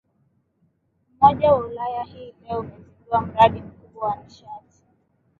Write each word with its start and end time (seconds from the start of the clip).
umoja 1.13 1.51
wa 1.51 1.57
wilaya 1.59 2.03
hii 2.03 2.33
leo 2.43 2.59
umezidua 2.59 3.21
mradi 3.21 3.59
mkubwa 3.61 4.07
wa 4.09 4.15
nishati 4.23 4.83